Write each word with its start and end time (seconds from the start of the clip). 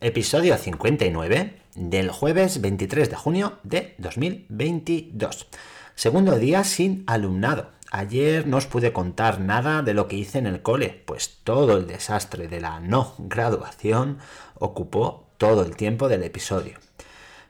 Episodio 0.00 0.56
59 0.56 1.58
del 1.74 2.12
jueves 2.12 2.60
23 2.60 3.10
de 3.10 3.16
junio 3.16 3.58
de 3.64 3.96
2022. 3.98 5.48
Segundo 5.96 6.38
día 6.38 6.62
sin 6.62 7.02
alumnado. 7.08 7.72
Ayer 7.90 8.46
no 8.46 8.58
os 8.58 8.66
pude 8.66 8.92
contar 8.92 9.40
nada 9.40 9.82
de 9.82 9.94
lo 9.94 10.06
que 10.06 10.14
hice 10.14 10.38
en 10.38 10.46
el 10.46 10.62
cole, 10.62 11.02
pues 11.04 11.40
todo 11.42 11.76
el 11.76 11.88
desastre 11.88 12.46
de 12.46 12.60
la 12.60 12.78
no 12.78 13.16
graduación 13.18 14.18
ocupó 14.54 15.30
todo 15.36 15.62
el 15.62 15.74
tiempo 15.74 16.08
del 16.08 16.22
episodio. 16.22 16.78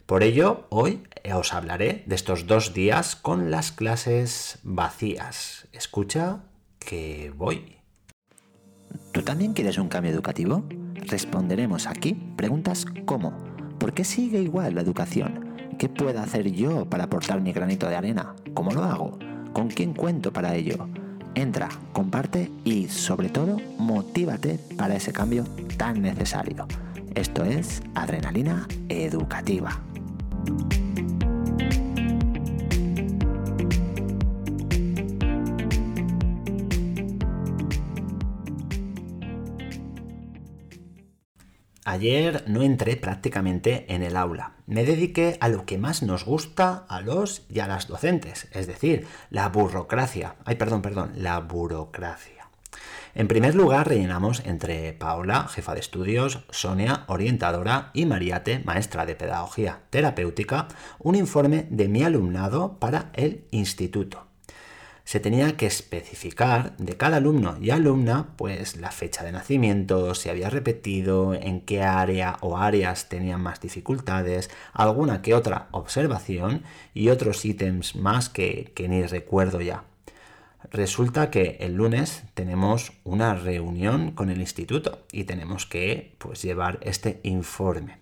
Por 0.06 0.22
ello, 0.22 0.64
hoy 0.70 1.02
os 1.30 1.52
hablaré 1.52 2.02
de 2.06 2.14
estos 2.14 2.46
dos 2.46 2.72
días 2.72 3.14
con 3.14 3.50
las 3.50 3.72
clases 3.72 4.58
vacías. 4.62 5.68
Escucha 5.72 6.44
que 6.78 7.30
voy. 7.36 7.76
¿Tú 9.12 9.20
también 9.20 9.52
quieres 9.52 9.76
un 9.76 9.88
cambio 9.88 10.12
educativo? 10.12 10.64
Responderemos 11.08 11.86
aquí 11.86 12.12
preguntas 12.36 12.84
como 13.06 13.32
¿por 13.78 13.94
qué 13.94 14.04
sigue 14.04 14.42
igual 14.42 14.74
la 14.74 14.82
educación? 14.82 15.56
¿Qué 15.78 15.88
puedo 15.88 16.20
hacer 16.20 16.52
yo 16.52 16.84
para 16.84 17.04
aportar 17.04 17.40
mi 17.40 17.52
granito 17.52 17.88
de 17.88 17.96
arena? 17.96 18.34
¿Cómo 18.52 18.72
lo 18.72 18.84
hago? 18.84 19.18
¿Con 19.54 19.68
quién 19.68 19.94
cuento 19.94 20.34
para 20.34 20.54
ello? 20.54 20.86
Entra, 21.34 21.70
comparte 21.94 22.50
y 22.64 22.88
sobre 22.88 23.30
todo 23.30 23.56
motívate 23.78 24.58
para 24.76 24.96
ese 24.96 25.12
cambio 25.12 25.44
tan 25.78 26.02
necesario. 26.02 26.66
Esto 27.14 27.42
es 27.42 27.82
Adrenalina 27.94 28.68
Educativa. 28.90 29.80
Ayer 41.90 42.44
no 42.46 42.60
entré 42.60 42.96
prácticamente 42.96 43.86
en 43.88 44.02
el 44.02 44.18
aula. 44.18 44.52
Me 44.66 44.84
dediqué 44.84 45.38
a 45.40 45.48
lo 45.48 45.64
que 45.64 45.78
más 45.78 46.02
nos 46.02 46.26
gusta 46.26 46.84
a 46.86 47.00
los 47.00 47.46
y 47.48 47.60
a 47.60 47.66
las 47.66 47.88
docentes, 47.88 48.46
es 48.52 48.66
decir, 48.66 49.06
la 49.30 49.48
burocracia. 49.48 50.34
Ay, 50.44 50.56
perdón, 50.56 50.82
perdón, 50.82 51.12
la 51.14 51.40
burocracia. 51.40 52.50
En 53.14 53.26
primer 53.26 53.54
lugar, 53.54 53.88
rellenamos 53.88 54.42
entre 54.44 54.92
Paola, 54.92 55.48
jefa 55.48 55.72
de 55.72 55.80
estudios, 55.80 56.44
Sonia, 56.50 57.04
orientadora, 57.06 57.90
y 57.94 58.04
Mariate, 58.04 58.58
maestra 58.66 59.06
de 59.06 59.14
pedagogía 59.14 59.80
terapéutica, 59.88 60.68
un 60.98 61.14
informe 61.14 61.68
de 61.70 61.88
mi 61.88 62.02
alumnado 62.02 62.78
para 62.78 63.08
el 63.14 63.46
instituto 63.50 64.27
se 65.08 65.20
tenía 65.20 65.56
que 65.56 65.64
especificar 65.64 66.76
de 66.76 66.98
cada 66.98 67.16
alumno 67.16 67.56
y 67.62 67.70
alumna 67.70 68.34
pues 68.36 68.76
la 68.76 68.90
fecha 68.90 69.24
de 69.24 69.32
nacimiento, 69.32 70.14
si 70.14 70.28
había 70.28 70.50
repetido, 70.50 71.32
en 71.32 71.62
qué 71.62 71.82
área 71.82 72.36
o 72.42 72.58
áreas 72.58 73.08
tenían 73.08 73.40
más 73.40 73.58
dificultades, 73.58 74.50
alguna 74.74 75.22
que 75.22 75.32
otra 75.32 75.68
observación 75.70 76.62
y 76.92 77.08
otros 77.08 77.42
ítems 77.46 77.96
más 77.96 78.28
que, 78.28 78.70
que 78.74 78.86
ni 78.86 79.02
recuerdo 79.02 79.62
ya. 79.62 79.84
Resulta 80.70 81.30
que 81.30 81.56
el 81.60 81.76
lunes 81.76 82.24
tenemos 82.34 82.92
una 83.02 83.32
reunión 83.32 84.10
con 84.10 84.28
el 84.28 84.42
instituto 84.42 85.06
y 85.10 85.24
tenemos 85.24 85.64
que 85.64 86.16
pues, 86.18 86.42
llevar 86.42 86.80
este 86.82 87.20
informe. 87.22 87.96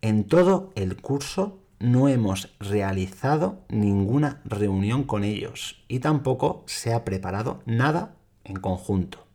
En 0.00 0.24
todo 0.24 0.72
el 0.76 0.96
curso 0.96 1.61
no 1.82 2.08
hemos 2.08 2.54
realizado 2.60 3.64
ninguna 3.68 4.40
reunión 4.44 5.02
con 5.02 5.24
ellos 5.24 5.82
y 5.88 5.98
tampoco 5.98 6.62
se 6.66 6.94
ha 6.94 7.04
preparado 7.04 7.60
nada 7.66 8.14
en 8.44 8.56
conjunto. 8.56 9.26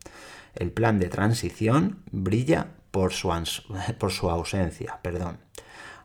El 0.54 0.72
plan 0.72 0.98
de 0.98 1.08
transición 1.08 1.98
brilla 2.10 2.68
por 2.90 3.12
su, 3.12 4.30
ausencia. 4.30 4.98
Perdón. 5.02 5.38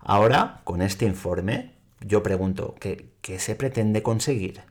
Ahora, 0.01 0.61
con 0.65 0.81
este 0.81 1.05
informe, 1.05 1.71
yo 2.01 2.21
pregunto, 2.21 2.75
¿qué, 2.79 3.09
¿qué 3.21 3.39
se 3.39 3.55
pretende 3.55 4.03
conseguir? 4.03 4.61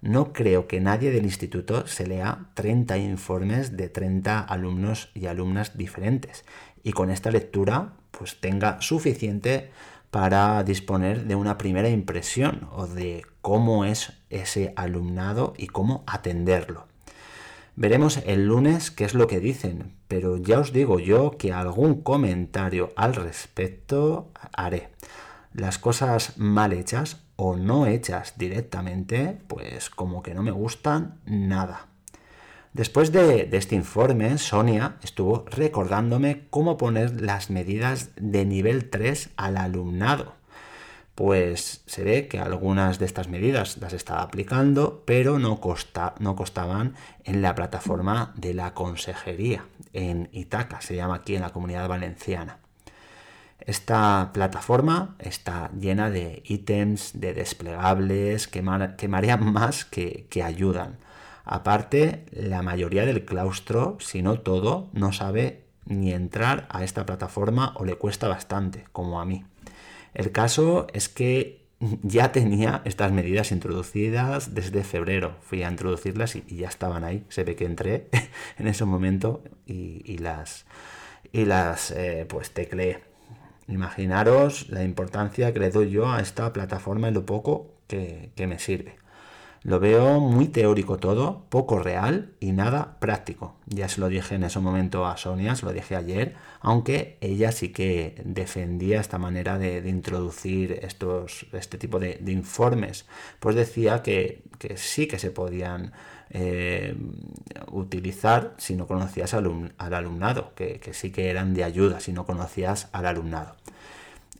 No 0.00 0.32
creo 0.32 0.66
que 0.66 0.80
nadie 0.80 1.10
del 1.10 1.24
instituto 1.24 1.86
se 1.86 2.06
lea 2.06 2.46
30 2.54 2.98
informes 2.98 3.76
de 3.76 3.88
30 3.88 4.40
alumnos 4.40 5.10
y 5.14 5.26
alumnas 5.26 5.76
diferentes 5.76 6.44
y 6.82 6.92
con 6.92 7.10
esta 7.10 7.30
lectura 7.30 7.92
pues 8.10 8.40
tenga 8.40 8.80
suficiente 8.80 9.70
para 10.10 10.62
disponer 10.64 11.24
de 11.24 11.34
una 11.34 11.58
primera 11.58 11.88
impresión 11.88 12.68
o 12.72 12.86
de 12.86 13.24
cómo 13.40 13.84
es 13.84 14.12
ese 14.30 14.72
alumnado 14.76 15.54
y 15.56 15.66
cómo 15.66 16.04
atenderlo. 16.06 16.86
Veremos 17.76 18.20
el 18.26 18.46
lunes 18.46 18.90
qué 18.90 19.04
es 19.04 19.14
lo 19.14 19.26
que 19.28 19.38
dicen, 19.38 19.94
pero 20.08 20.36
ya 20.36 20.58
os 20.58 20.72
digo 20.72 20.98
yo 20.98 21.36
que 21.38 21.52
algún 21.52 22.02
comentario 22.02 22.92
al 22.96 23.14
respecto 23.14 24.32
haré. 24.52 24.88
Las 25.52 25.78
cosas 25.78 26.38
mal 26.38 26.72
hechas 26.72 27.22
o 27.36 27.56
no 27.56 27.86
hechas 27.86 28.34
directamente, 28.36 29.38
pues 29.46 29.90
como 29.90 30.22
que 30.22 30.34
no 30.34 30.42
me 30.42 30.50
gustan 30.50 31.20
nada. 31.24 31.87
Después 32.78 33.10
de, 33.10 33.48
este 33.50 33.74
informe, 33.74 34.38
Sonia 34.38 34.98
estuvo 35.02 35.44
recordándome 35.50 36.46
cómo 36.48 36.76
poner 36.76 37.20
las 37.20 37.50
medidas 37.50 38.10
de 38.14 38.44
nivel 38.44 38.88
3 38.88 39.30
al 39.36 39.56
alumnado. 39.56 40.34
Pues 41.16 41.82
se 41.86 42.04
ve 42.04 42.28
que 42.28 42.38
algunas 42.38 43.00
de 43.00 43.06
estas 43.06 43.26
medidas 43.26 43.78
las 43.78 43.94
estaba 43.94 44.22
aplicando, 44.22 45.02
pero 45.06 45.40
no, 45.40 45.58
no 46.20 46.36
costaban 46.36 46.94
en 47.24 47.42
la 47.42 47.56
plataforma 47.56 48.32
de 48.36 48.54
la 48.54 48.74
consejería, 48.74 49.64
en 49.92 50.28
Itaca, 50.30 50.80
se 50.80 50.94
llama 50.94 51.16
aquí 51.16 51.34
en 51.34 51.42
la 51.42 51.50
comunidad 51.50 51.88
valenciana. 51.88 52.58
Esta 53.58 54.30
plataforma 54.32 55.16
está 55.18 55.72
llena 55.72 56.10
de 56.10 56.44
ítems, 56.44 57.10
de 57.14 57.34
desplegables 57.34 58.46
que, 58.46 58.62
marean 58.62 59.52
más 59.52 59.84
que 59.84 60.28
ayudan. 60.44 61.07
Aparte, 61.50 62.26
la 62.30 62.60
mayoría 62.60 63.06
del 63.06 63.24
claustro, 63.24 63.96
si 64.00 64.20
no 64.20 64.38
todo, 64.40 64.90
no 64.92 65.14
sabe 65.14 65.64
ni 65.86 66.12
entrar 66.12 66.68
a 66.68 66.84
esta 66.84 67.06
plataforma 67.06 67.72
o 67.76 67.86
le 67.86 67.94
cuesta 67.94 68.28
bastante, 68.28 68.84
como 68.92 69.18
a 69.18 69.24
mí. 69.24 69.46
El 70.12 70.30
caso 70.30 70.88
es 70.92 71.08
que 71.08 71.64
ya 72.02 72.32
tenía 72.32 72.82
estas 72.84 73.12
medidas 73.12 73.50
introducidas 73.50 74.54
desde 74.54 74.84
febrero. 74.84 75.36
Fui 75.40 75.62
a 75.62 75.70
introducirlas 75.70 76.36
y, 76.36 76.42
ya 76.54 76.68
estaban 76.68 77.02
ahí. 77.02 77.24
Se 77.30 77.44
ve 77.44 77.56
que 77.56 77.64
entré 77.64 78.08
en 78.58 78.68
ese 78.68 78.84
momento 78.84 79.42
y, 79.64 80.18
las, 80.18 80.66
y 81.32 81.46
las 81.46 81.92
eh, 81.92 82.26
pues 82.28 82.50
tecleé. 82.50 83.00
Imaginaros 83.68 84.68
la 84.68 84.84
importancia 84.84 85.54
que 85.54 85.60
le 85.60 85.70
doy 85.70 85.88
yo 85.88 86.12
a 86.12 86.20
esta 86.20 86.52
plataforma 86.52 87.08
y 87.08 87.12
lo 87.12 87.24
poco 87.24 87.72
que 87.86 88.46
me 88.46 88.58
sirve. 88.58 89.07
Lo 89.62 89.80
veo 89.80 90.20
muy 90.20 90.48
teórico 90.48 90.98
todo, 90.98 91.44
poco 91.48 91.78
real 91.78 92.32
y 92.40 92.52
nada 92.52 92.98
práctico. 93.00 93.56
Ya 93.66 93.88
se 93.88 94.00
lo 94.00 94.08
dije 94.08 94.36
en 94.36 94.44
ese 94.44 94.60
momento 94.60 95.06
a 95.06 95.16
Sonia, 95.16 95.56
se 95.56 95.66
lo 95.66 95.72
dije 95.72 95.96
ayer, 95.96 96.36
aunque 96.60 97.18
ella 97.20 97.50
sí 97.52 97.70
que 97.70 98.22
defendía 98.24 99.00
esta 99.00 99.18
manera 99.18 99.58
de, 99.58 99.86
introducir 99.88 100.78
estos, 100.82 101.46
este 101.52 101.76
tipo 101.76 101.98
de, 101.98 102.20
informes. 102.26 103.06
Pues 103.40 103.56
decía 103.56 104.02
que, 104.02 104.42
sí 104.76 105.06
que 105.08 105.18
se 105.18 105.30
podían 105.30 105.92
eh, 106.30 106.94
utilizar 107.72 108.54
si 108.58 108.76
no 108.76 108.86
conocías 108.86 109.34
al, 109.34 109.74
alumnado, 109.78 110.54
que 110.54 110.80
sí 110.92 111.10
que 111.10 111.30
eran 111.30 111.52
de 111.54 111.64
ayuda 111.64 112.00
si 112.00 112.12
no 112.12 112.26
conocías 112.26 112.88
al 112.92 113.06
alumnado. 113.06 113.56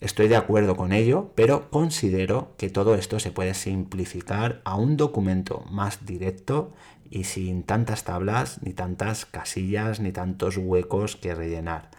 Estoy 0.01 0.29
de 0.29 0.37
acuerdo 0.37 0.77
con 0.77 0.93
ello, 0.93 1.33
pero 1.35 1.71
considero 1.71 2.55
que 2.57 2.71
todo 2.71 2.95
esto 2.95 3.19
se 3.19 3.33
puede 3.33 3.55
simplificar 3.55 4.61
a 4.65 4.77
un 4.77 4.97
documento 4.97 5.65
más 5.71 6.07
directo 6.07 6.73
y 7.11 7.25
sin 7.25 7.65
tantas 7.65 8.05
tablas, 8.05 8.63
ni 8.63 8.73
tantas 8.75 9.27
casillas, 9.27 9.99
ni 9.99 10.13
tantos 10.13 10.57
huecos 10.57 11.17
que 11.17 11.35
rellenar. 11.35 11.91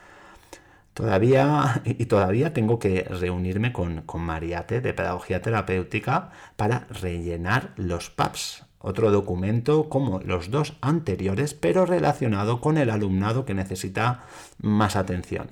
Todavía, 0.93 1.81
y 1.85 2.05
todavía 2.05 2.53
tengo 2.53 2.79
que 2.79 3.03
reunirme 3.03 3.73
con, 3.73 4.01
con 4.03 4.21
Mariate 4.21 4.79
de 4.79 4.93
Pedagogía 4.93 5.41
Terapéutica 5.41 6.31
para 6.55 6.87
rellenar 6.89 7.73
los 7.75 8.09
PAPs, 8.09 8.65
otro 8.79 9.11
documento 9.11 9.89
como 9.89 10.19
los 10.21 10.51
dos 10.51 10.77
anteriores, 10.79 11.53
pero 11.53 11.85
relacionado 11.85 12.61
con 12.61 12.77
el 12.77 12.89
alumnado 12.89 13.43
que 13.43 13.53
necesita 13.53 14.23
más 14.61 14.95
atención. 14.95 15.51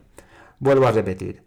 Vuelvo 0.59 0.87
a 0.87 0.91
repetir, 0.91 1.46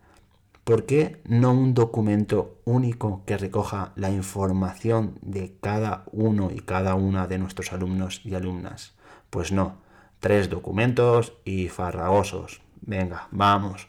¿Por 0.71 0.87
qué 0.87 1.21
no 1.25 1.53
un 1.53 1.75
documento 1.75 2.61
único 2.65 3.25
que 3.27 3.37
recoja 3.37 3.93
la 3.97 4.09
información 4.09 5.19
de 5.21 5.57
cada 5.61 6.05
uno 6.13 6.53
y 6.55 6.61
cada 6.61 6.95
una 6.95 7.27
de 7.27 7.39
nuestros 7.39 7.73
alumnos 7.73 8.21
y 8.25 8.37
alumnas? 8.37 8.95
Pues 9.31 9.51
no, 9.51 9.81
tres 10.21 10.49
documentos 10.49 11.33
y 11.45 11.67
farragosos. 11.67 12.63
Venga, 12.83 13.27
vamos. 13.33 13.89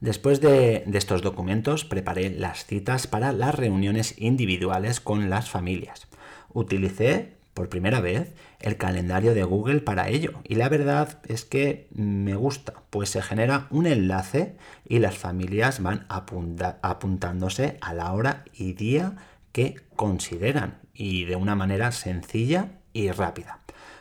Después 0.00 0.40
de, 0.40 0.84
estos 0.94 1.20
documentos 1.20 1.84
preparé 1.84 2.30
las 2.30 2.64
citas 2.64 3.06
para 3.06 3.32
las 3.32 3.54
reuniones 3.54 4.18
individuales 4.18 4.98
con 4.98 5.28
las 5.28 5.50
familias. 5.50 6.08
Utilicé 6.54 7.36
por 7.58 7.68
primera 7.68 8.00
vez 8.00 8.36
el 8.60 8.76
calendario 8.76 9.34
de 9.34 9.42
Google 9.42 9.80
para 9.80 10.10
ello. 10.10 10.34
Y 10.44 10.54
la 10.54 10.68
verdad 10.68 11.18
es 11.26 11.44
que 11.44 11.88
me 11.90 12.36
gusta, 12.36 12.84
pues 12.90 13.08
se 13.08 13.20
genera 13.20 13.66
un 13.70 13.88
enlace 13.88 14.54
y 14.84 15.00
las 15.00 15.18
familias 15.18 15.82
van 15.82 16.06
apuntándose 16.08 17.76
a 17.80 17.94
la 17.94 18.12
hora 18.12 18.44
y 18.54 18.74
día 18.74 19.16
que 19.50 19.74
consideran 19.96 20.78
y 20.94 21.24
de 21.24 21.34
una 21.34 21.56
manera 21.56 21.90
sencilla 21.90 22.78
y 22.92 23.10
rápida. 23.10 23.58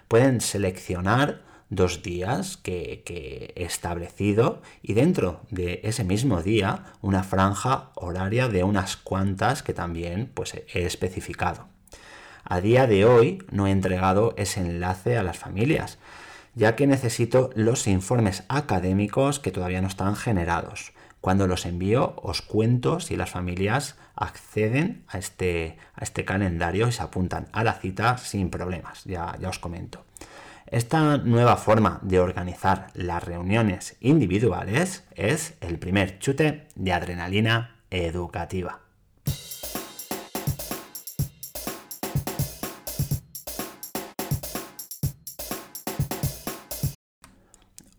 Pueden 0.08 0.40
seleccionar 0.40 1.42
dos 1.72 2.04
días 2.04 2.58
que, 2.58 3.04
he 3.56 3.64
establecido 3.64 4.62
y 4.84 4.94
dentro 4.94 5.42
de 5.50 5.82
ese 5.84 6.04
mismo 6.04 6.44
día 6.44 6.94
una 7.02 7.24
franja 7.24 7.90
horaria 7.96 8.50
de 8.50 8.64
unas 8.64 8.98
cuantas 8.98 9.64
que 9.64 9.74
también 9.74 10.30
pues, 10.36 10.54
he 10.54 10.86
especificado. 10.86 11.76
A 12.50 12.62
día 12.62 12.88
de 12.88 13.04
hoy 13.04 13.44
no 13.52 13.68
he 13.68 13.72
entregado 13.72 14.34
ese 14.38 14.62
enlace 14.62 15.18
a 15.18 15.24
las 15.24 15.38
familias, 15.38 15.98
ya 16.56 16.78
que 16.78 16.88
necesito 16.88 17.50
los 17.56 17.88
informes 17.88 18.46
académicos 18.48 19.42
que 19.42 19.52
todavía 19.52 19.82
no 19.82 19.90
están 19.90 20.16
generados. 20.16 20.94
Cuando 21.20 21.46
los 21.46 21.66
envío 21.66 22.16
os 22.16 22.42
cuento 22.42 23.02
si 23.02 23.18
las 23.18 23.32
familias 23.32 23.98
acceden 24.16 25.04
a 25.10 25.18
este, 25.18 25.76
este 26.00 26.24
calendario 26.24 26.88
y 26.88 26.94
se 26.94 27.04
apuntan 27.04 27.50
a 27.52 27.66
la 27.66 27.74
cita 27.74 28.18
sin 28.18 28.50
problemas, 28.50 29.04
ya 29.04 29.36
os 29.46 29.60
comento. 29.60 30.06
Esta 30.68 31.18
nueva 31.18 31.58
forma 31.58 32.00
de 32.02 32.22
organizar 32.22 32.88
las 32.94 33.26
reuniones 33.26 33.98
individuales 34.00 35.04
es 35.16 35.56
el 35.60 35.80
primer 35.80 36.20
chute 36.20 36.68
de 36.76 36.94
adrenalina 36.94 37.76
educativa. 37.90 38.87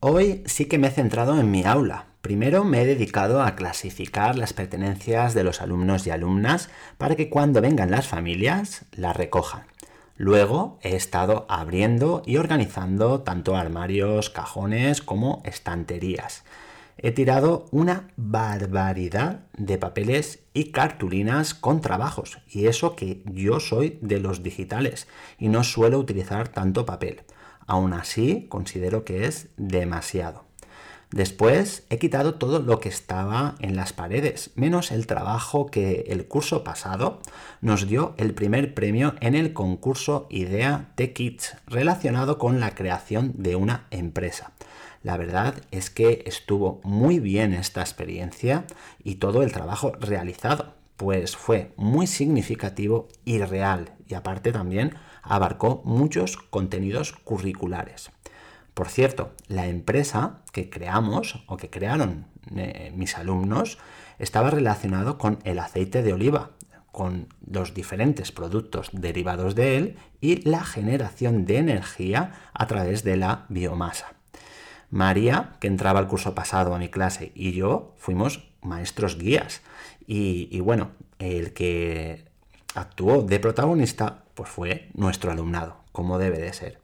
Hoy 0.00 0.44
sí 0.46 0.66
que 0.66 0.78
me 0.78 0.86
he 0.86 0.90
centrado 0.92 1.40
en 1.40 1.50
mi 1.50 1.64
aula. 1.64 2.06
Primero 2.20 2.62
me 2.62 2.82
he 2.82 2.86
dedicado 2.86 3.42
a 3.42 3.56
clasificar 3.56 4.38
las 4.38 4.52
pertenencias 4.52 5.34
de 5.34 5.42
los 5.42 5.60
alumnos 5.60 6.06
y 6.06 6.10
alumnas 6.10 6.70
para 6.98 7.16
que 7.16 7.28
cuando 7.28 7.60
vengan 7.60 7.90
las 7.90 8.06
familias 8.06 8.84
las 8.92 9.16
recojan. 9.16 9.64
Luego 10.16 10.78
he 10.82 10.94
estado 10.94 11.46
abriendo 11.48 12.22
y 12.24 12.36
organizando 12.36 13.22
tanto 13.22 13.56
armarios, 13.56 14.30
cajones 14.30 15.02
como 15.02 15.42
estanterías. 15.44 16.44
He 16.96 17.10
tirado 17.10 17.66
una 17.72 18.06
barbaridad 18.16 19.40
de 19.56 19.78
papeles 19.78 20.44
y 20.54 20.70
cartulinas 20.70 21.54
con 21.54 21.80
trabajos, 21.80 22.38
y 22.48 22.66
eso 22.68 22.94
que 22.94 23.24
yo 23.24 23.58
soy 23.58 23.98
de 24.00 24.20
los 24.20 24.44
digitales 24.44 25.08
y 25.40 25.48
no 25.48 25.64
suelo 25.64 25.98
utilizar 25.98 26.46
tanto 26.46 26.86
papel. 26.86 27.22
Aún 27.68 27.92
así, 27.92 28.46
considero 28.48 29.04
que 29.04 29.26
es 29.26 29.48
demasiado. 29.58 30.48
Después 31.10 31.84
he 31.90 31.98
quitado 31.98 32.34
todo 32.34 32.60
lo 32.60 32.80
que 32.80 32.88
estaba 32.88 33.54
en 33.60 33.76
las 33.76 33.92
paredes, 33.92 34.50
menos 34.56 34.90
el 34.90 35.06
trabajo 35.06 35.66
que 35.66 36.06
el 36.08 36.26
curso 36.26 36.64
pasado 36.64 37.20
nos 37.60 37.86
dio 37.86 38.14
el 38.16 38.34
primer 38.34 38.74
premio 38.74 39.14
en 39.20 39.34
el 39.34 39.52
concurso 39.52 40.26
Idea 40.30 40.92
Tech 40.96 41.12
Kids 41.12 41.56
relacionado 41.66 42.38
con 42.38 42.58
la 42.58 42.74
creación 42.74 43.32
de 43.36 43.54
una 43.54 43.86
empresa. 43.90 44.52
La 45.02 45.16
verdad 45.16 45.54
es 45.70 45.90
que 45.90 46.24
estuvo 46.26 46.80
muy 46.84 47.20
bien 47.20 47.52
esta 47.52 47.82
experiencia 47.82 48.64
y 49.04 49.16
todo 49.16 49.42
el 49.42 49.52
trabajo 49.52 49.92
realizado, 50.00 50.74
pues 50.96 51.36
fue 51.36 51.72
muy 51.76 52.06
significativo 52.06 53.08
y 53.24 53.38
real 53.38 53.92
y 54.06 54.14
aparte 54.14 54.52
también 54.52 54.94
abarcó 55.22 55.82
muchos 55.84 56.36
contenidos 56.36 57.12
curriculares. 57.12 58.10
Por 58.74 58.88
cierto, 58.88 59.32
la 59.48 59.66
empresa 59.66 60.42
que 60.52 60.70
creamos 60.70 61.42
o 61.46 61.56
que 61.56 61.68
crearon 61.68 62.26
eh, 62.54 62.92
mis 62.94 63.16
alumnos 63.16 63.78
estaba 64.18 64.50
relacionado 64.50 65.18
con 65.18 65.38
el 65.44 65.58
aceite 65.58 66.02
de 66.02 66.12
oliva, 66.12 66.50
con 66.92 67.28
los 67.46 67.74
diferentes 67.74 68.32
productos 68.32 68.90
derivados 68.92 69.54
de 69.54 69.76
él 69.76 69.96
y 70.20 70.48
la 70.48 70.64
generación 70.64 71.44
de 71.44 71.58
energía 71.58 72.32
a 72.54 72.66
través 72.66 73.04
de 73.04 73.16
la 73.16 73.46
biomasa. 73.48 74.14
María, 74.90 75.54
que 75.60 75.66
entraba 75.66 76.00
al 76.00 76.08
curso 76.08 76.34
pasado 76.34 76.74
a 76.74 76.78
mi 76.78 76.88
clase, 76.88 77.32
y 77.34 77.52
yo 77.52 77.94
fuimos 77.98 78.48
maestros 78.62 79.18
guías. 79.18 79.62
Y, 80.06 80.48
y 80.50 80.60
bueno, 80.60 80.92
el 81.18 81.52
que 81.52 82.27
actuó 82.78 83.22
de 83.22 83.40
protagonista 83.40 84.22
pues 84.34 84.48
fue 84.48 84.88
nuestro 84.94 85.30
alumnado, 85.30 85.76
como 85.92 86.18
debe 86.18 86.38
de 86.38 86.52
ser. 86.52 86.78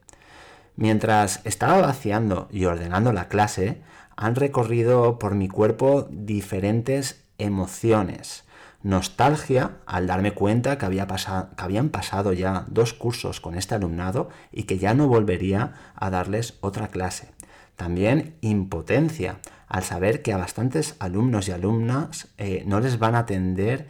Mientras 0.75 1.39
estaba 1.45 1.79
vaciando 1.79 2.49
y 2.51 2.65
ordenando 2.65 3.13
la 3.13 3.29
clase, 3.29 3.81
han 4.17 4.35
recorrido 4.35 5.19
por 5.19 5.35
mi 5.35 5.47
cuerpo 5.47 6.07
diferentes 6.11 7.23
emociones. 7.37 8.43
Nostalgia 8.83 9.77
al 9.85 10.05
darme 10.05 10.33
cuenta 10.33 10.77
que, 10.77 10.85
había 10.85 11.07
que 11.07 11.63
habían 11.63 11.89
pasado 11.89 12.33
ya 12.33 12.65
dos 12.67 12.93
cursos 12.93 13.39
con 13.39 13.55
este 13.55 13.73
alumnado 13.73 14.29
y 14.51 14.63
que 14.63 14.77
ya 14.77 14.93
no 14.93 15.07
volvería 15.07 15.73
a 15.95 16.09
darles 16.09 16.57
otra 16.61 16.89
clase. 16.89 17.29
También 17.75 18.35
impotencia 18.41 19.39
al 19.67 19.83
saber 19.83 20.21
que 20.21 20.33
a 20.33 20.37
bastantes 20.37 20.95
alumnos 20.99 21.47
y 21.47 21.51
alumnas 21.51 22.27
eh, 22.37 22.63
no 22.67 22.79
les 22.79 22.99
van 22.99 23.15
a 23.15 23.19
atender 23.19 23.87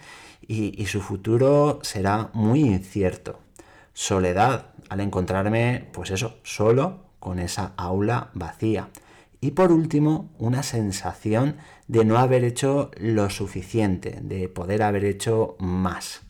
y 0.48 0.86
su 0.86 1.02
futuro 1.02 1.80
será 1.82 2.30
muy 2.34 2.62
incierto. 2.62 3.40
Soledad 3.94 4.68
al 4.90 5.00
encontrarme, 5.00 5.90
pues 5.92 6.12
eso, 6.12 6.38
solo 6.44 7.06
con 7.20 7.40
esa 7.40 7.74
aula 7.78 8.30
vacía. 8.34 8.90
Y 9.42 9.52
por 9.52 9.72
último, 9.72 10.30
una 10.38 10.64
sensación 10.64 11.58
de 11.88 12.06
no 12.06 12.18
haber 12.18 12.44
hecho 12.44 12.92
lo 12.98 13.30
suficiente, 13.30 14.20
de 14.22 14.50
poder 14.50 14.84
haber 14.84 15.06
hecho 15.06 15.56
más. 15.60 16.22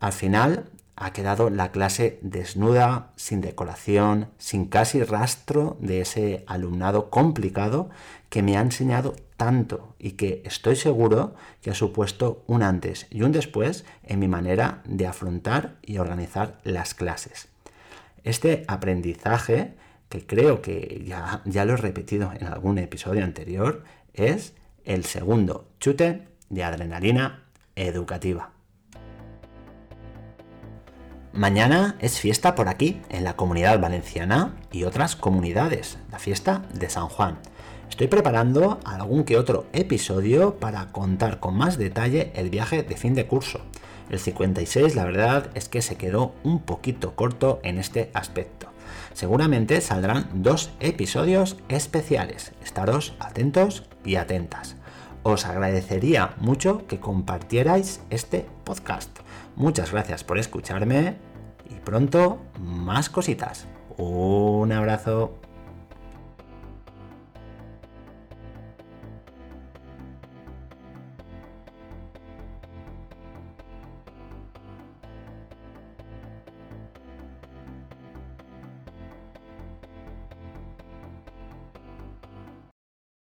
Al 0.00 0.12
final 0.12 0.70
ha 0.96 1.12
quedado 1.12 1.50
la 1.50 1.70
clase 1.70 2.18
desnuda, 2.22 3.12
sin 3.16 3.40
decoración, 3.40 4.28
sin 4.38 4.64
casi 4.66 5.02
rastro 5.02 5.76
de 5.80 6.00
ese 6.00 6.44
alumnado 6.46 7.10
complicado 7.10 7.90
que 8.28 8.42
me 8.42 8.56
ha 8.56 8.60
enseñado 8.60 9.14
tanto 9.38 9.94
y 9.98 10.12
que 10.12 10.42
estoy 10.44 10.76
seguro 10.76 11.34
que 11.62 11.70
ha 11.70 11.74
supuesto 11.74 12.42
un 12.46 12.62
antes 12.62 13.06
y 13.08 13.22
un 13.22 13.32
después 13.32 13.86
en 14.02 14.18
mi 14.18 14.28
manera 14.28 14.82
de 14.84 15.06
afrontar 15.06 15.76
y 15.80 15.96
organizar 15.96 16.58
las 16.64 16.92
clases. 16.92 17.48
Este 18.24 18.64
aprendizaje, 18.68 19.74
que 20.10 20.26
creo 20.26 20.60
que 20.60 21.04
ya, 21.06 21.40
ya 21.46 21.64
lo 21.64 21.74
he 21.74 21.76
repetido 21.78 22.32
en 22.38 22.46
algún 22.46 22.78
episodio 22.78 23.24
anterior, 23.24 23.84
es 24.12 24.54
el 24.84 25.04
segundo 25.04 25.68
chute 25.78 26.26
de 26.50 26.64
adrenalina 26.64 27.44
educativa. 27.76 28.50
Mañana 31.32 31.96
es 32.00 32.18
fiesta 32.18 32.56
por 32.56 32.68
aquí, 32.68 33.00
en 33.08 33.22
la 33.22 33.36
comunidad 33.36 33.78
valenciana 33.78 34.56
y 34.72 34.82
otras 34.82 35.14
comunidades, 35.14 35.98
la 36.10 36.18
fiesta 36.18 36.62
de 36.74 36.90
San 36.90 37.08
Juan. 37.08 37.38
Estoy 37.88 38.06
preparando 38.06 38.78
algún 38.84 39.24
que 39.24 39.38
otro 39.38 39.66
episodio 39.72 40.54
para 40.56 40.92
contar 40.92 41.40
con 41.40 41.54
más 41.54 41.78
detalle 41.78 42.32
el 42.34 42.50
viaje 42.50 42.82
de 42.82 42.96
fin 42.96 43.14
de 43.14 43.26
curso. 43.26 43.60
El 44.10 44.18
56 44.18 44.94
la 44.94 45.04
verdad 45.04 45.50
es 45.54 45.68
que 45.68 45.82
se 45.82 45.96
quedó 45.96 46.32
un 46.44 46.60
poquito 46.60 47.14
corto 47.14 47.60
en 47.62 47.78
este 47.78 48.10
aspecto. 48.14 48.68
Seguramente 49.14 49.80
saldrán 49.80 50.28
dos 50.32 50.70
episodios 50.80 51.56
especiales. 51.68 52.52
Estaros 52.62 53.14
atentos 53.18 53.84
y 54.04 54.16
atentas. 54.16 54.76
Os 55.24 55.44
agradecería 55.44 56.34
mucho 56.38 56.86
que 56.86 57.00
compartierais 57.00 58.00
este 58.10 58.46
podcast. 58.64 59.10
Muchas 59.56 59.90
gracias 59.90 60.22
por 60.24 60.38
escucharme 60.38 61.16
y 61.68 61.74
pronto 61.80 62.38
más 62.60 63.10
cositas. 63.10 63.66
Un 63.96 64.70
abrazo. 64.72 65.47